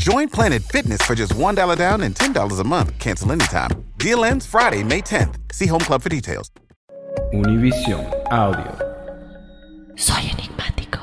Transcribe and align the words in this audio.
Join 0.00 0.28
Planet 0.28 0.62
Fitness 0.62 1.02
for 1.02 1.14
just 1.14 1.34
$1 1.34 1.76
down 1.76 2.02
and 2.02 2.14
$10 2.14 2.60
a 2.60 2.64
month. 2.64 2.98
Cancel 2.98 3.32
anytime. 3.32 3.70
Deal 3.98 4.24
ends 4.24 4.46
Friday, 4.46 4.82
May 4.82 5.02
10th. 5.02 5.34
See 5.52 5.66
Home 5.68 5.80
Club 5.84 6.00
for 6.02 6.08
details. 6.08 6.50
Univision 7.32 8.06
Audio. 8.30 8.72
Soy 9.96 10.30
enigmático. 10.32 11.00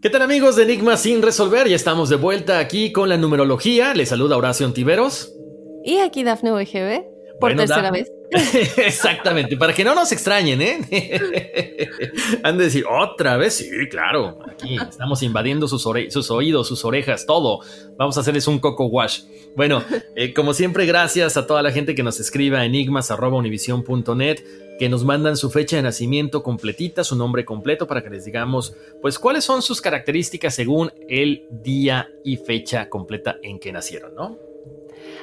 ¿Qué 0.00 0.10
tal 0.10 0.22
amigos 0.22 0.54
de 0.56 0.62
Enigma 0.62 0.96
sin 0.96 1.22
resolver? 1.22 1.68
Ya 1.68 1.74
estamos 1.76 2.08
de 2.08 2.16
vuelta 2.16 2.58
aquí 2.60 2.92
con 2.92 3.08
la 3.08 3.16
numerología. 3.16 3.94
Les 3.94 4.08
saluda 4.10 4.36
Horacio 4.36 4.64
Antiveros. 4.64 5.32
Y 5.84 5.98
aquí 5.98 6.22
Dafne 6.22 6.52
UGB, 6.52 7.02
por 7.40 7.50
Bueno, 7.50 7.62
tercera 7.62 7.82
Dafne. 7.90 7.98
vez. 8.00 8.12
Exactamente, 8.76 9.56
para 9.56 9.72
que 9.72 9.84
no 9.84 9.94
nos 9.94 10.12
extrañen, 10.12 10.62
¿eh? 10.62 11.88
Han 12.44 12.58
de 12.58 12.64
decir, 12.64 12.84
otra 12.88 13.36
vez, 13.36 13.54
sí, 13.54 13.68
claro. 13.90 14.38
Aquí 14.48 14.76
estamos 14.76 15.22
invadiendo 15.22 15.66
sus, 15.66 15.82
sus 16.10 16.30
oídos, 16.30 16.68
sus 16.68 16.84
orejas, 16.84 17.26
todo. 17.26 17.60
Vamos 17.96 18.16
a 18.16 18.20
hacerles 18.20 18.46
un 18.46 18.58
coco 18.60 18.86
wash. 18.86 19.22
Bueno, 19.56 19.82
eh, 20.14 20.32
como 20.32 20.54
siempre, 20.54 20.86
gracias 20.86 21.36
a 21.36 21.46
toda 21.46 21.62
la 21.62 21.72
gente 21.72 21.94
que 21.94 22.02
nos 22.02 22.20
escribe 22.20 22.56
a 22.56 22.64
enigmas.univision.net, 22.64 24.38
que 24.78 24.88
nos 24.88 25.04
mandan 25.04 25.36
su 25.36 25.50
fecha 25.50 25.76
de 25.76 25.82
nacimiento 25.82 26.42
completita, 26.42 27.02
su 27.02 27.16
nombre 27.16 27.44
completo, 27.44 27.86
para 27.88 28.02
que 28.02 28.10
les 28.10 28.24
digamos, 28.24 28.76
pues, 29.02 29.18
cuáles 29.18 29.44
son 29.44 29.60
sus 29.62 29.80
características 29.80 30.54
según 30.54 30.92
el 31.08 31.46
día 31.50 32.08
y 32.24 32.36
fecha 32.36 32.88
completa 32.88 33.38
en 33.42 33.58
que 33.58 33.72
nacieron, 33.72 34.14
¿no? 34.14 34.49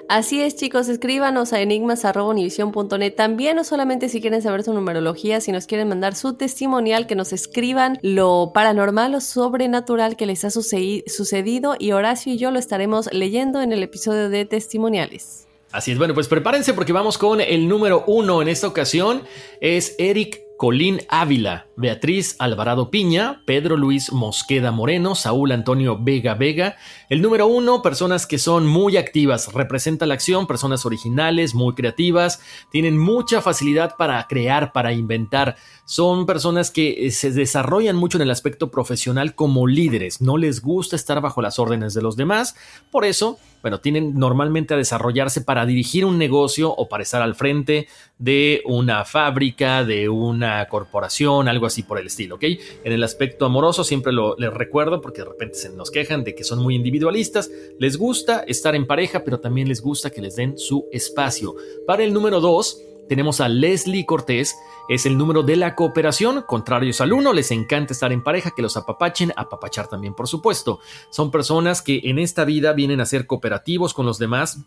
Así 0.09 0.41
es, 0.41 0.55
chicos, 0.55 0.87
escríbanos 0.87 1.51
a 1.51 1.59
enigmas.univision.net. 1.59 3.13
También 3.15 3.57
no 3.57 3.63
solamente 3.65 4.07
si 4.07 4.21
quieren 4.21 4.41
saber 4.41 4.63
su 4.63 4.73
numerología, 4.73 5.41
si 5.41 5.51
nos 5.51 5.65
quieren 5.67 5.89
mandar 5.89 6.15
su 6.15 6.35
testimonial, 6.35 7.07
que 7.07 7.15
nos 7.15 7.33
escriban 7.33 7.99
lo 8.01 8.51
paranormal 8.53 9.15
o 9.15 9.21
sobrenatural 9.21 10.15
que 10.15 10.25
les 10.25 10.45
ha 10.45 10.49
sucedi- 10.49 11.03
sucedido 11.07 11.75
y 11.77 11.91
Horacio 11.91 12.33
y 12.33 12.37
yo 12.37 12.51
lo 12.51 12.59
estaremos 12.59 13.11
leyendo 13.11 13.61
en 13.61 13.73
el 13.73 13.83
episodio 13.83 14.29
de 14.29 14.45
testimoniales. 14.45 15.45
Así 15.73 15.91
es, 15.91 15.97
bueno, 15.97 16.13
pues 16.13 16.29
prepárense 16.29 16.73
porque 16.73 16.93
vamos 16.93 17.17
con 17.17 17.41
el 17.41 17.67
número 17.67 18.05
uno 18.07 18.41
en 18.41 18.47
esta 18.47 18.67
ocasión. 18.67 19.23
Es 19.59 19.95
Eric 19.99 20.41
Colín 20.57 21.01
Ávila, 21.09 21.67
Beatriz 21.75 22.35
Alvarado 22.39 22.89
Piña, 22.89 23.43
Pedro 23.45 23.77
Luis 23.77 24.11
Mosqueda 24.11 24.71
Moreno, 24.71 25.13
Saúl 25.13 25.51
Antonio 25.51 25.99
Vega 26.01 26.33
Vega. 26.33 26.77
El 27.09 27.21
número 27.21 27.45
uno, 27.45 27.83
personas 27.83 28.25
que 28.25 28.39
son 28.39 28.65
muy 28.65 28.97
activas, 28.97 29.53
representa 29.53 30.07
la 30.07 30.15
acción, 30.15 30.47
personas 30.47 30.83
originales, 30.87 31.53
muy 31.53 31.75
creativas, 31.75 32.41
tienen 32.71 32.97
mucha 32.97 33.43
facilidad 33.43 33.95
para 33.97 34.25
crear, 34.27 34.73
para 34.73 34.93
inventar. 34.93 35.57
Son 35.85 36.25
personas 36.25 36.71
que 36.71 37.05
eh, 37.05 37.11
se 37.11 37.31
desarrollan 37.31 37.95
mucho 37.95 38.17
en 38.17 38.23
el 38.23 38.31
aspecto 38.31 38.71
profesional 38.71 39.35
como 39.35 39.67
líderes, 39.67 40.21
no 40.21 40.37
les 40.37 40.61
gusta 40.61 40.95
estar 40.95 41.21
bajo 41.21 41.43
las 41.43 41.59
órdenes 41.59 41.93
de 41.93 42.01
los 42.01 42.17
demás, 42.17 42.55
por 42.89 43.05
eso, 43.05 43.37
bueno, 43.67 43.81
tienen 43.81 44.13
normalmente 44.13 44.75
a 44.75 44.77
desarrollarse 44.77 45.41
para 45.41 45.65
dirigir 45.65 46.05
un 46.05 46.17
negocio 46.17 46.73
o 46.73 46.87
para 46.87 47.03
estar 47.03 47.21
al 47.21 47.35
frente 47.35 47.89
de 48.17 48.61
una 48.63 49.03
fábrica, 49.03 49.83
de 49.83 50.07
una 50.07 50.65
corporación, 50.69 51.49
algo 51.49 51.65
así 51.65 51.83
por 51.83 51.99
el 51.99 52.07
estilo, 52.07 52.35
¿ok? 52.35 52.43
En 52.85 52.93
el 52.93 53.03
aspecto 53.03 53.45
amoroso 53.45 53.83
siempre 53.83 54.13
lo 54.13 54.37
les 54.37 54.53
recuerdo 54.53 55.01
porque 55.01 55.21
de 55.21 55.27
repente 55.27 55.55
se 55.55 55.69
nos 55.71 55.91
quejan 55.91 56.23
de 56.23 56.33
que 56.33 56.45
son 56.45 56.59
muy 56.59 56.75
individualistas, 56.75 57.51
les 57.77 57.97
gusta 57.97 58.45
estar 58.47 58.73
en 58.73 58.87
pareja, 58.87 59.25
pero 59.25 59.41
también 59.41 59.67
les 59.67 59.81
gusta 59.81 60.11
que 60.11 60.21
les 60.21 60.37
den 60.37 60.57
su 60.57 60.87
espacio. 60.93 61.53
Para 61.85 62.05
el 62.05 62.13
número 62.13 62.39
dos, 62.39 62.81
tenemos 63.07 63.41
a 63.41 63.49
Leslie 63.49 64.05
Cortés, 64.05 64.57
es 64.89 65.05
el 65.05 65.17
número 65.17 65.43
de 65.43 65.55
la 65.55 65.75
cooperación, 65.75 66.43
contrarios 66.47 67.01
al 67.01 67.13
uno, 67.13 67.33
les 67.33 67.51
encanta 67.51 67.93
estar 67.93 68.11
en 68.11 68.23
pareja, 68.23 68.51
que 68.55 68.61
los 68.61 68.77
apapachen, 68.77 69.33
apapachar 69.35 69.87
también 69.87 70.13
por 70.13 70.27
supuesto. 70.27 70.79
Son 71.09 71.31
personas 71.31 71.81
que 71.81 72.01
en 72.05 72.19
esta 72.19 72.45
vida 72.45 72.73
vienen 72.73 73.01
a 73.01 73.05
ser 73.05 73.27
cooperativos 73.27 73.93
con 73.93 74.05
los 74.05 74.19
demás, 74.19 74.59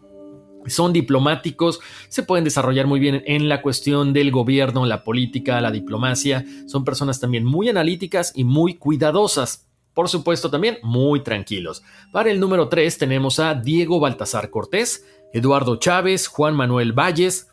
son 0.67 0.93
diplomáticos, 0.93 1.81
se 2.09 2.23
pueden 2.23 2.45
desarrollar 2.45 2.87
muy 2.87 3.01
bien 3.01 3.23
en 3.27 3.49
la 3.49 3.62
cuestión 3.62 4.12
del 4.12 4.31
gobierno, 4.31 4.87
la 4.87 5.05
política, 5.05 5.61
la 5.61 5.71
diplomacia, 5.71 6.45
son 6.67 6.84
personas 6.84 7.21
también 7.21 7.45
muy 7.45 7.69
analíticas 7.69 8.33
y 8.34 8.45
muy 8.45 8.75
cuidadosas. 8.75 9.67
Por 9.95 10.09
supuesto 10.09 10.51
también 10.51 10.78
muy 10.83 11.22
tranquilos. 11.22 11.83
Para 12.12 12.31
el 12.31 12.39
número 12.39 12.69
3 12.69 12.97
tenemos 12.99 13.41
a 13.41 13.55
Diego 13.55 13.99
Baltasar 13.99 14.51
Cortés, 14.51 15.05
Eduardo 15.33 15.77
Chávez, 15.77 16.28
Juan 16.28 16.55
Manuel 16.55 16.93
Valles, 16.93 17.49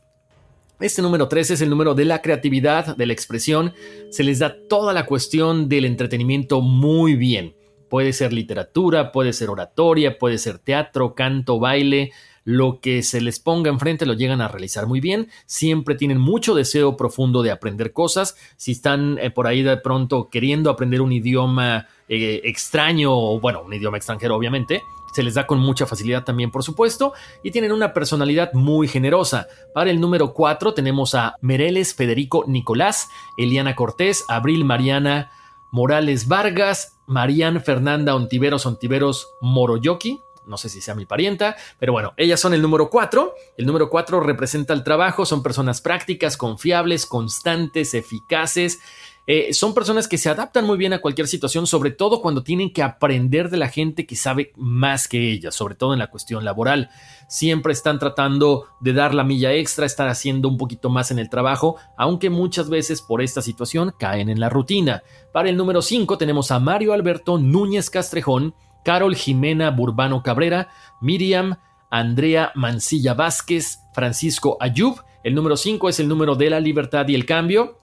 este 0.79 1.01
número 1.01 1.27
3 1.27 1.51
es 1.51 1.61
el 1.61 1.69
número 1.69 1.95
de 1.95 2.05
la 2.05 2.21
creatividad, 2.21 2.95
de 2.95 3.05
la 3.07 3.13
expresión. 3.13 3.73
Se 4.11 4.23
les 4.23 4.39
da 4.39 4.55
toda 4.69 4.93
la 4.93 5.05
cuestión 5.05 5.69
del 5.69 5.85
entretenimiento 5.85 6.61
muy 6.61 7.15
bien. 7.15 7.55
Puede 7.89 8.13
ser 8.13 8.33
literatura, 8.33 9.11
puede 9.11 9.33
ser 9.33 9.49
oratoria, 9.49 10.19
puede 10.19 10.37
ser 10.37 10.59
teatro, 10.59 11.15
canto, 11.15 11.59
baile. 11.59 12.11
Lo 12.43 12.79
que 12.79 13.01
se 13.01 13.21
les 13.21 13.39
ponga 13.39 13.69
enfrente 13.69 14.05
lo 14.05 14.13
llegan 14.13 14.39
a 14.39 14.47
realizar 14.47 14.87
muy 14.87 14.99
bien. 14.99 15.29
Siempre 15.45 15.95
tienen 15.95 16.19
mucho 16.19 16.53
deseo 16.53 16.95
profundo 16.95 17.43
de 17.43 17.51
aprender 17.51 17.91
cosas. 17.91 18.37
Si 18.55 18.73
están 18.73 19.17
eh, 19.19 19.31
por 19.31 19.47
ahí 19.47 19.63
de 19.63 19.77
pronto 19.77 20.29
queriendo 20.29 20.69
aprender 20.69 21.01
un 21.01 21.11
idioma 21.11 21.87
eh, 22.09 22.41
extraño, 22.43 23.39
bueno, 23.39 23.61
un 23.61 23.73
idioma 23.73 23.97
extranjero 23.97 24.35
obviamente, 24.35 24.83
se 25.11 25.23
les 25.23 25.33
da 25.33 25.47
con 25.47 25.59
mucha 25.59 25.85
facilidad 25.85 26.23
también, 26.23 26.51
por 26.51 26.63
supuesto, 26.63 27.13
y 27.41 27.51
tienen 27.51 27.71
una 27.71 27.93
personalidad 27.93 28.53
muy 28.53 28.87
generosa. 28.87 29.47
Para 29.73 29.89
el 29.89 29.99
número 29.99 30.33
4 30.33 30.73
tenemos 30.73 31.15
a 31.15 31.35
Mereles 31.41 31.95
Federico 31.95 32.43
Nicolás, 32.47 33.09
Eliana 33.37 33.75
Cortés, 33.75 34.25
Abril 34.27 34.63
Mariana 34.63 35.31
Morales 35.71 36.27
Vargas, 36.27 36.97
Marian 37.07 37.61
Fernanda 37.61 38.15
Ontiveros 38.15 38.65
Ontiveros 38.65 39.29
Moroyoki. 39.41 40.21
No 40.45 40.55
sé 40.55 40.69
si 40.69 40.79
sea 40.79 40.95
mi 40.95 41.05
parienta, 41.05 41.57
pero 41.77 41.91
bueno, 41.91 42.13
ellas 42.15 42.39
son 42.39 42.53
el 42.53 42.61
número 42.61 42.89
4. 42.89 43.33
El 43.57 43.65
número 43.65 43.89
4 43.89 44.21
representa 44.21 44.73
el 44.73 44.83
trabajo, 44.83 45.25
son 45.25 45.43
personas 45.43 45.81
prácticas, 45.81 46.37
confiables, 46.37 47.05
constantes, 47.05 47.93
eficaces. 47.93 48.79
Eh, 49.29 49.53
son 49.53 49.73
personas 49.73 50.07
que 50.07 50.17
se 50.17 50.29
adaptan 50.29 50.65
muy 50.65 50.77
bien 50.77 50.93
a 50.93 51.01
cualquier 51.01 51.27
situación, 51.27 51.67
sobre 51.67 51.91
todo 51.91 52.21
cuando 52.21 52.43
tienen 52.43 52.71
que 52.71 52.81
aprender 52.81 53.49
de 53.49 53.57
la 53.57 53.67
gente 53.67 54.05
que 54.05 54.15
sabe 54.15 54.53
más 54.55 55.09
que 55.09 55.29
ellas, 55.29 55.53
sobre 55.53 55.75
todo 55.75 55.91
en 55.91 55.99
la 55.99 56.09
cuestión 56.09 56.45
laboral. 56.45 56.89
Siempre 57.27 57.73
están 57.73 57.99
tratando 57.99 58.67
de 58.79 58.93
dar 58.93 59.13
la 59.13 59.25
milla 59.25 59.51
extra, 59.51 59.85
estar 59.85 60.07
haciendo 60.07 60.47
un 60.47 60.57
poquito 60.57 60.89
más 60.89 61.11
en 61.11 61.19
el 61.19 61.29
trabajo, 61.29 61.75
aunque 61.97 62.29
muchas 62.29 62.69
veces 62.69 63.01
por 63.01 63.21
esta 63.21 63.41
situación 63.41 63.93
caen 63.99 64.29
en 64.29 64.39
la 64.39 64.49
rutina. 64.49 65.03
Para 65.33 65.49
el 65.49 65.57
número 65.57 65.81
5 65.81 66.17
tenemos 66.17 66.49
a 66.51 66.59
Mario 66.59 66.93
Alberto 66.93 67.37
Núñez 67.37 67.89
Castrejón, 67.89 68.55
Carol 68.85 69.13
Jimena 69.13 69.71
Burbano 69.71 70.23
Cabrera, 70.23 70.69
Miriam 71.01 71.57
Andrea 71.91 72.53
Mancilla 72.55 73.13
Vázquez, 73.13 73.81
Francisco 73.93 74.55
Ayub. 74.61 75.01
El 75.25 75.35
número 75.35 75.57
5 75.57 75.89
es 75.89 75.99
el 75.99 76.07
número 76.07 76.35
de 76.35 76.49
la 76.49 76.61
libertad 76.61 77.05
y 77.09 77.15
el 77.15 77.25
cambio 77.25 77.79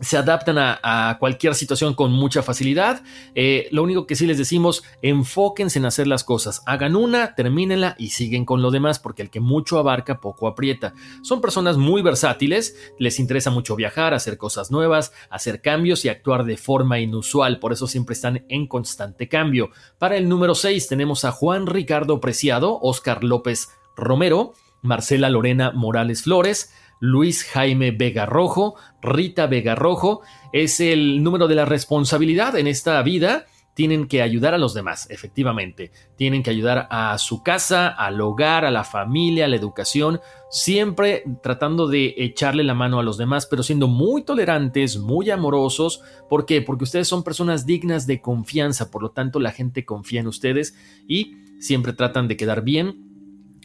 se 0.00 0.16
adaptan 0.16 0.56
a, 0.58 1.16
cualquier 1.18 1.54
situación 1.54 1.94
con 1.94 2.12
mucha 2.12 2.42
facilidad. 2.42 3.02
Eh, 3.34 3.68
lo 3.70 3.82
único 3.82 4.06
que 4.06 4.16
sí 4.16 4.26
les 4.26 4.38
decimos, 4.38 4.82
enfóquense 5.02 5.78
en 5.78 5.84
hacer 5.84 6.06
las 6.06 6.24
cosas. 6.24 6.62
Hagan 6.66 6.96
una, 6.96 7.34
termínenla 7.34 7.96
y 7.98 8.10
siguen 8.10 8.44
con 8.44 8.62
lo 8.62 8.70
demás, 8.70 8.98
porque 8.98 9.22
el 9.22 9.30
que 9.30 9.40
mucho 9.40 9.78
abarca, 9.78 10.20
poco 10.20 10.46
aprieta. 10.46 10.94
Son 11.22 11.40
personas 11.40 11.76
muy 11.76 12.02
versátiles, 12.02 12.76
les 12.98 13.18
interesa 13.18 13.50
mucho 13.50 13.76
viajar, 13.76 14.14
hacer 14.14 14.38
cosas 14.38 14.70
nuevas, 14.70 15.12
hacer 15.28 15.60
cambios 15.60 16.04
y 16.04 16.08
actuar 16.08 16.44
de 16.44 16.56
forma 16.56 16.98
inusual. 16.98 17.58
Por 17.58 17.72
eso 17.72 17.86
siempre 17.86 18.14
están 18.14 18.44
en 18.48 18.66
constante 18.66 19.28
cambio. 19.28 19.70
Para 19.98 20.16
el 20.16 20.28
número 20.28 20.54
6 20.54 20.88
tenemos 20.88 21.24
a 21.24 21.32
Juan 21.32 21.66
Ricardo 21.66 22.20
Preciado, 22.20 22.78
Oscar 22.80 23.22
López 23.24 23.70
Romero, 23.96 24.54
Marcela 24.82 25.28
Lorena 25.28 25.72
Morales 25.72 26.22
Flores, 26.22 26.72
Luis 27.00 27.44
Jaime 27.44 27.90
Vega 27.90 28.26
Rojo, 28.26 28.76
Rita 29.02 29.46
Vega 29.46 29.74
Rojo. 29.74 30.20
Es 30.52 30.78
el 30.80 31.22
número 31.24 31.48
de 31.48 31.56
la 31.56 31.64
responsabilidad 31.64 32.56
en 32.56 32.66
esta 32.66 33.02
vida. 33.02 33.46
Tienen 33.74 34.08
que 34.08 34.20
ayudar 34.20 34.52
a 34.52 34.58
los 34.58 34.74
demás, 34.74 35.08
efectivamente. 35.10 35.90
Tienen 36.16 36.42
que 36.42 36.50
ayudar 36.50 36.86
a 36.90 37.16
su 37.16 37.42
casa, 37.42 37.88
al 37.88 38.20
hogar, 38.20 38.66
a 38.66 38.70
la 38.70 38.84
familia, 38.84 39.46
a 39.46 39.48
la 39.48 39.56
educación, 39.56 40.20
siempre 40.50 41.24
tratando 41.42 41.88
de 41.88 42.14
echarle 42.18 42.62
la 42.62 42.74
mano 42.74 42.98
a 42.98 43.02
los 43.02 43.16
demás, 43.16 43.46
pero 43.46 43.62
siendo 43.62 43.88
muy 43.88 44.22
tolerantes, 44.22 44.98
muy 44.98 45.30
amorosos. 45.30 46.02
¿Por 46.28 46.44
qué? 46.44 46.60
Porque 46.60 46.84
ustedes 46.84 47.08
son 47.08 47.22
personas 47.22 47.64
dignas 47.64 48.06
de 48.06 48.20
confianza, 48.20 48.90
por 48.90 49.02
lo 49.02 49.12
tanto 49.12 49.40
la 49.40 49.52
gente 49.52 49.86
confía 49.86 50.20
en 50.20 50.26
ustedes 50.26 50.76
y 51.08 51.36
siempre 51.60 51.94
tratan 51.94 52.28
de 52.28 52.36
quedar 52.36 52.62
bien 52.62 53.09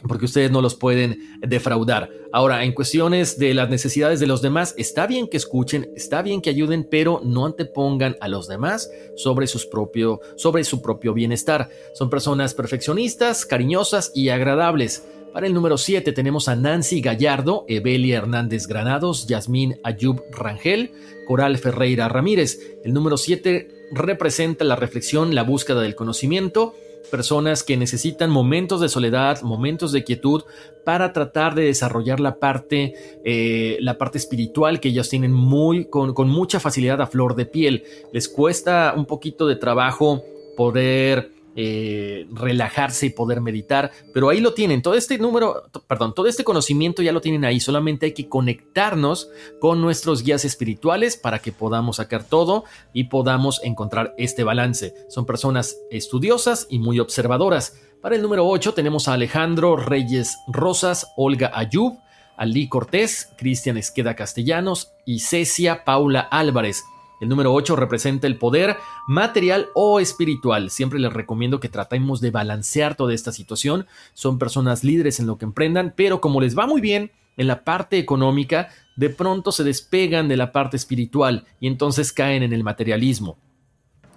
porque 0.08 0.26
ustedes 0.26 0.50
no 0.50 0.62
los 0.62 0.74
pueden 0.74 1.38
defraudar. 1.40 2.10
Ahora, 2.32 2.64
en 2.64 2.72
cuestiones 2.72 3.38
de 3.38 3.54
las 3.54 3.70
necesidades 3.70 4.20
de 4.20 4.26
los 4.26 4.42
demás, 4.42 4.74
está 4.76 5.06
bien 5.06 5.28
que 5.28 5.36
escuchen, 5.36 5.90
está 5.96 6.22
bien 6.22 6.40
que 6.40 6.50
ayuden, 6.50 6.86
pero 6.90 7.20
no 7.24 7.46
antepongan 7.46 8.16
a 8.20 8.28
los 8.28 8.48
demás 8.48 8.90
sobre, 9.16 9.46
propio, 9.70 10.20
sobre 10.36 10.64
su 10.64 10.82
propio 10.82 11.14
bienestar. 11.14 11.70
Son 11.94 12.10
personas 12.10 12.54
perfeccionistas, 12.54 13.46
cariñosas 13.46 14.12
y 14.14 14.28
agradables. 14.28 15.06
Para 15.32 15.46
el 15.46 15.54
número 15.54 15.76
7 15.76 16.12
tenemos 16.12 16.48
a 16.48 16.56
Nancy 16.56 17.02
Gallardo, 17.02 17.66
Evelia 17.68 18.16
Hernández 18.16 18.66
Granados, 18.66 19.26
Yasmín 19.26 19.78
Ayub 19.84 20.22
Rangel, 20.30 20.92
Coral 21.26 21.58
Ferreira 21.58 22.08
Ramírez. 22.08 22.58
El 22.84 22.94
número 22.94 23.18
7 23.18 23.68
representa 23.92 24.64
la 24.64 24.76
reflexión, 24.76 25.34
la 25.34 25.42
búsqueda 25.42 25.82
del 25.82 25.94
conocimiento, 25.94 26.74
personas 27.06 27.62
que 27.62 27.76
necesitan 27.76 28.30
momentos 28.30 28.80
de 28.80 28.88
soledad, 28.88 29.42
momentos 29.42 29.92
de 29.92 30.04
quietud 30.04 30.44
para 30.84 31.12
tratar 31.12 31.54
de 31.54 31.64
desarrollar 31.64 32.20
la 32.20 32.36
parte, 32.38 32.94
eh, 33.24 33.78
la 33.80 33.98
parte 33.98 34.18
espiritual 34.18 34.80
que 34.80 34.88
ellos 34.88 35.08
tienen 35.08 35.32
muy, 35.32 35.86
con, 35.86 36.14
con 36.14 36.28
mucha 36.28 36.60
facilidad 36.60 37.00
a 37.00 37.06
flor 37.06 37.34
de 37.34 37.46
piel. 37.46 37.84
Les 38.12 38.28
cuesta 38.28 38.94
un 38.96 39.06
poquito 39.06 39.46
de 39.46 39.56
trabajo 39.56 40.22
poder 40.56 41.35
eh, 41.56 42.26
relajarse 42.30 43.06
y 43.06 43.10
poder 43.10 43.40
meditar, 43.40 43.90
pero 44.12 44.28
ahí 44.28 44.40
lo 44.40 44.52
tienen, 44.52 44.82
todo 44.82 44.94
este 44.94 45.16
número, 45.16 45.64
perdón, 45.88 46.14
todo 46.14 46.26
este 46.26 46.44
conocimiento 46.44 47.02
ya 47.02 47.12
lo 47.12 47.22
tienen 47.22 47.44
ahí, 47.44 47.60
solamente 47.60 48.06
hay 48.06 48.12
que 48.12 48.28
conectarnos 48.28 49.30
con 49.58 49.80
nuestros 49.80 50.22
guías 50.22 50.44
espirituales 50.44 51.16
para 51.16 51.38
que 51.38 51.52
podamos 51.52 51.96
sacar 51.96 52.24
todo 52.24 52.64
y 52.92 53.04
podamos 53.04 53.60
encontrar 53.64 54.14
este 54.18 54.44
balance. 54.44 54.94
Son 55.08 55.24
personas 55.24 55.76
estudiosas 55.90 56.66
y 56.68 56.78
muy 56.78 57.00
observadoras. 57.00 57.80
Para 58.02 58.16
el 58.16 58.22
número 58.22 58.46
8 58.46 58.74
tenemos 58.74 59.08
a 59.08 59.14
Alejandro 59.14 59.76
Reyes 59.76 60.36
Rosas, 60.48 61.06
Olga 61.16 61.50
Ayub, 61.54 61.98
Ali 62.36 62.68
Cortés, 62.68 63.30
Cristian 63.38 63.78
Esqueda 63.78 64.14
Castellanos 64.14 64.92
y 65.06 65.20
Cecia 65.20 65.84
Paula 65.84 66.20
Álvarez. 66.20 66.84
El 67.20 67.28
número 67.28 67.52
8 67.54 67.76
representa 67.76 68.26
el 68.26 68.38
poder 68.38 68.76
material 69.06 69.68
o 69.74 70.00
espiritual. 70.00 70.70
Siempre 70.70 70.98
les 70.98 71.12
recomiendo 71.12 71.60
que 71.60 71.68
tratemos 71.68 72.20
de 72.20 72.30
balancear 72.30 72.94
toda 72.94 73.14
esta 73.14 73.32
situación. 73.32 73.86
Son 74.12 74.38
personas 74.38 74.84
líderes 74.84 75.18
en 75.20 75.26
lo 75.26 75.38
que 75.38 75.46
emprendan, 75.46 75.94
pero 75.96 76.20
como 76.20 76.40
les 76.40 76.56
va 76.58 76.66
muy 76.66 76.80
bien 76.80 77.12
en 77.36 77.46
la 77.46 77.64
parte 77.64 77.98
económica, 77.98 78.68
de 78.96 79.10
pronto 79.10 79.52
se 79.52 79.64
despegan 79.64 80.28
de 80.28 80.36
la 80.36 80.52
parte 80.52 80.76
espiritual 80.76 81.44
y 81.60 81.66
entonces 81.68 82.12
caen 82.12 82.42
en 82.42 82.52
el 82.52 82.64
materialismo. 82.64 83.38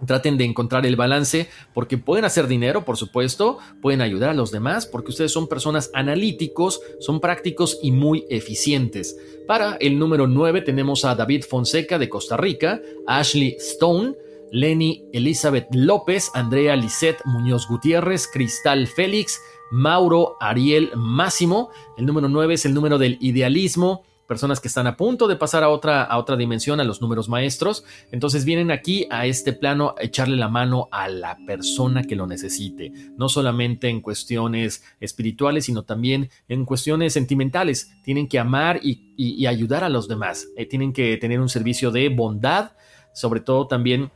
Traten 0.05 0.37
de 0.37 0.45
encontrar 0.45 0.85
el 0.85 0.95
balance 0.95 1.49
porque 1.73 1.97
pueden 1.97 2.25
hacer 2.25 2.47
dinero, 2.47 2.85
por 2.85 2.97
supuesto, 2.97 3.57
pueden 3.81 4.01
ayudar 4.01 4.29
a 4.29 4.33
los 4.33 4.51
demás 4.51 4.85
porque 4.85 5.11
ustedes 5.11 5.31
son 5.31 5.47
personas 5.47 5.91
analíticos, 5.93 6.81
son 6.99 7.19
prácticos 7.19 7.79
y 7.81 7.91
muy 7.91 8.25
eficientes. 8.29 9.17
Para 9.47 9.75
el 9.75 9.99
número 9.99 10.27
9 10.27 10.61
tenemos 10.61 11.05
a 11.05 11.15
David 11.15 11.43
Fonseca 11.49 11.97
de 11.97 12.09
Costa 12.09 12.37
Rica, 12.37 12.81
Ashley 13.07 13.55
Stone, 13.59 14.15
Lenny 14.51 15.05
Elizabeth 15.13 15.67
López, 15.73 16.31
Andrea 16.33 16.75
Lisette 16.75 17.21
Muñoz 17.25 17.67
Gutiérrez, 17.67 18.27
Cristal 18.31 18.87
Félix, 18.87 19.41
Mauro 19.71 20.37
Ariel 20.39 20.91
Máximo. 20.95 21.69
El 21.97 22.05
número 22.05 22.29
9 22.29 22.55
es 22.55 22.65
el 22.65 22.73
número 22.73 22.97
del 22.97 23.17
idealismo, 23.21 24.03
personas 24.29 24.59
que 24.59 24.67
están 24.67 24.85
a 24.85 24.95
punto 24.95 25.27
de 25.27 25.35
pasar 25.35 25.63
a 25.63 25.69
otra, 25.69 26.03
a 26.03 26.19
otra 26.19 26.37
dimensión, 26.37 26.79
a 26.79 26.83
los 26.83 27.01
números 27.01 27.27
maestros. 27.27 27.83
Entonces 28.11 28.45
vienen 28.45 28.69
aquí 28.69 29.07
a 29.09 29.25
este 29.25 29.53
plano 29.53 29.95
a 29.97 30.03
echarle 30.03 30.37
la 30.37 30.47
mano 30.49 30.87
a 30.91 31.09
la 31.09 31.39
persona 31.47 32.03
que 32.03 32.15
lo 32.15 32.27
necesite, 32.27 32.93
no 33.17 33.27
solamente 33.27 33.89
en 33.89 34.01
cuestiones 34.01 34.83
espirituales, 34.99 35.65
sino 35.65 35.81
también 35.81 36.29
en 36.47 36.63
cuestiones 36.63 37.11
sentimentales. 37.11 37.91
Tienen 38.03 38.27
que 38.27 38.37
amar 38.37 38.79
y, 38.83 39.45
ayudar 39.47 39.83
a 39.83 39.89
los 39.89 40.07
demás, 40.07 40.47
eh, 40.55 40.67
tienen 40.67 40.93
que 40.93 41.17
tener 41.17 41.39
un 41.39 41.49
servicio 41.49 41.89
de 41.89 42.07
bondad, 42.09 42.73
sobre 43.13 43.39
todo 43.39 43.65
también 43.65 44.11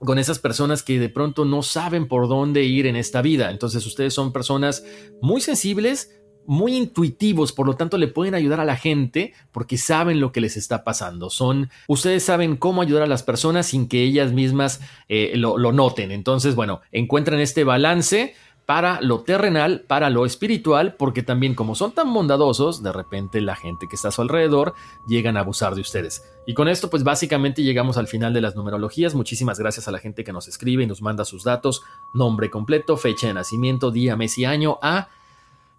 con 0.00 0.18
esas 0.18 0.40
personas 0.40 0.82
que 0.82 0.98
de 0.98 1.08
pronto 1.08 1.44
no 1.44 1.62
saben 1.62 2.08
por 2.08 2.28
dónde 2.28 2.64
ir 2.64 2.86
en 2.86 2.96
esta 2.96 3.22
vida. 3.22 3.52
Entonces 3.52 3.86
ustedes 3.86 4.12
son 4.12 4.32
personas 4.32 4.84
muy 5.22 5.40
sensibles, 5.40 6.10
muy 6.46 6.76
intuitivos, 6.76 7.52
por 7.52 7.66
lo 7.66 7.74
tanto 7.74 7.98
le 7.98 8.08
pueden 8.08 8.34
ayudar 8.34 8.60
a 8.60 8.64
la 8.64 8.76
gente 8.76 9.32
porque 9.52 9.78
saben 9.78 10.20
lo 10.20 10.32
que 10.32 10.40
les 10.40 10.56
está 10.56 10.84
pasando. 10.84 11.30
Son, 11.30 11.70
ustedes 11.88 12.24
saben 12.24 12.56
cómo 12.56 12.82
ayudar 12.82 13.02
a 13.02 13.06
las 13.06 13.22
personas 13.22 13.66
sin 13.66 13.88
que 13.88 14.02
ellas 14.02 14.32
mismas 14.32 14.80
eh, 15.08 15.32
lo, 15.36 15.58
lo 15.58 15.72
noten. 15.72 16.10
Entonces, 16.10 16.54
bueno, 16.54 16.80
encuentran 16.92 17.40
este 17.40 17.64
balance 17.64 18.34
para 18.66 19.00
lo 19.00 19.20
terrenal, 19.20 19.84
para 19.86 20.10
lo 20.10 20.26
espiritual, 20.26 20.96
porque 20.96 21.22
también 21.22 21.54
como 21.54 21.76
son 21.76 21.92
tan 21.92 22.12
bondadosos, 22.12 22.82
de 22.82 22.92
repente 22.92 23.40
la 23.40 23.54
gente 23.54 23.86
que 23.88 23.94
está 23.94 24.08
a 24.08 24.10
su 24.10 24.22
alrededor 24.22 24.74
llegan 25.06 25.36
a 25.36 25.40
abusar 25.40 25.76
de 25.76 25.80
ustedes. 25.80 26.24
Y 26.46 26.54
con 26.54 26.68
esto 26.68 26.90
pues 26.90 27.04
básicamente 27.04 27.62
llegamos 27.62 27.96
al 27.96 28.08
final 28.08 28.34
de 28.34 28.40
las 28.40 28.56
numerologías. 28.56 29.14
Muchísimas 29.14 29.60
gracias 29.60 29.86
a 29.86 29.92
la 29.92 30.00
gente 30.00 30.24
que 30.24 30.32
nos 30.32 30.48
escribe 30.48 30.82
y 30.82 30.86
nos 30.86 31.00
manda 31.00 31.24
sus 31.24 31.44
datos, 31.44 31.82
nombre 32.12 32.50
completo, 32.50 32.96
fecha 32.96 33.28
de 33.28 33.34
nacimiento, 33.34 33.92
día, 33.92 34.16
mes 34.16 34.36
y 34.36 34.44
año 34.44 34.78
a 34.82 35.08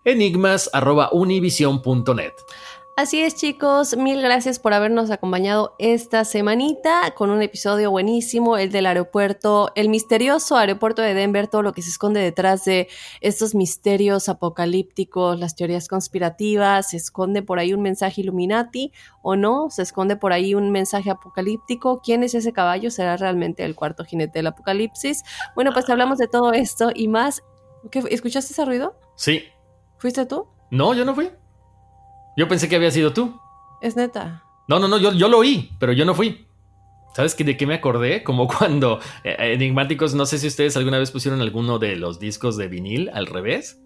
enigmas.univision.net. 0.07 2.33
Así 2.95 3.21
es 3.21 3.35
chicos, 3.35 3.95
mil 3.95 4.23
gracias 4.23 4.57
por 4.57 4.73
habernos 4.73 5.11
acompañado 5.11 5.75
esta 5.77 6.25
semanita 6.25 7.13
con 7.13 7.29
un 7.29 7.43
episodio 7.43 7.91
buenísimo, 7.91 8.57
el 8.57 8.71
del 8.71 8.87
aeropuerto, 8.87 9.71
el 9.75 9.87
misterioso 9.87 10.57
aeropuerto 10.57 11.03
de 11.03 11.13
Denver, 11.13 11.47
todo 11.47 11.61
lo 11.61 11.73
que 11.73 11.83
se 11.83 11.91
esconde 11.91 12.21
detrás 12.21 12.65
de 12.65 12.87
estos 13.21 13.53
misterios 13.53 14.29
apocalípticos, 14.29 15.39
las 15.39 15.55
teorías 15.55 15.87
conspirativas, 15.87 16.89
se 16.89 16.97
esconde 16.97 17.43
por 17.43 17.59
ahí 17.59 17.71
un 17.71 17.83
mensaje 17.83 18.21
Illuminati 18.21 18.91
o 19.21 19.35
no, 19.35 19.69
se 19.69 19.83
esconde 19.83 20.15
por 20.15 20.33
ahí 20.33 20.55
un 20.55 20.71
mensaje 20.71 21.11
apocalíptico, 21.11 22.01
¿quién 22.03 22.23
es 22.23 22.33
ese 22.33 22.51
caballo? 22.51 22.89
¿Será 22.89 23.15
realmente 23.15 23.63
el 23.63 23.75
cuarto 23.75 24.05
jinete 24.05 24.39
del 24.39 24.47
apocalipsis? 24.47 25.21
Bueno, 25.53 25.71
pues 25.71 25.87
hablamos 25.87 26.17
de 26.17 26.27
todo 26.27 26.51
esto 26.51 26.89
y 26.95 27.09
más. 27.09 27.43
¿Escuchaste 28.09 28.53
ese 28.53 28.65
ruido? 28.65 28.95
Sí, 29.15 29.43
¿Fuiste 29.97 30.25
tú? 30.25 30.47
No, 30.71 30.93
yo 30.93 31.05
no 31.05 31.15
fui. 31.15 31.29
Yo 32.35 32.47
pensé 32.47 32.69
que 32.69 32.75
había 32.75 32.91
sido 32.91 33.13
tú. 33.13 33.39
Es 33.81 33.95
neta. 33.95 34.43
No, 34.67 34.79
no, 34.79 34.87
no, 34.87 34.97
yo, 34.97 35.11
yo 35.13 35.27
lo 35.27 35.39
oí, 35.39 35.71
pero 35.79 35.93
yo 35.93 36.05
no 36.05 36.13
fui. 36.13 36.47
¿Sabes 37.15 37.35
de 37.35 37.57
qué 37.57 37.65
me 37.65 37.73
acordé? 37.73 38.23
Como 38.23 38.47
cuando 38.59 38.99
eh, 39.23 39.35
Enigmáticos, 39.39 40.13
no 40.13 40.25
sé 40.25 40.37
si 40.37 40.47
ustedes 40.47 40.77
alguna 40.77 40.99
vez 40.99 41.11
pusieron 41.11 41.41
alguno 41.41 41.79
de 41.79 41.95
los 41.95 42.19
discos 42.19 42.57
de 42.57 42.67
vinil 42.67 43.09
al 43.13 43.25
revés. 43.25 43.81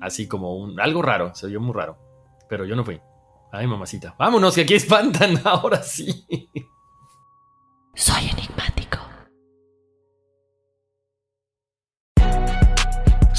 Así 0.00 0.26
como 0.26 0.56
un 0.56 0.80
algo 0.80 1.00
raro, 1.00 1.34
se 1.34 1.46
oyó 1.46 1.60
muy 1.60 1.72
raro. 1.72 1.98
Pero 2.48 2.64
yo 2.64 2.74
no 2.74 2.84
fui. 2.84 3.00
Ay, 3.52 3.68
mamacita. 3.68 4.16
Vámonos, 4.18 4.56
que 4.56 4.62
aquí 4.62 4.74
espantan 4.74 5.40
ahora 5.44 5.82
sí. 5.82 6.26
Soy 7.94 8.28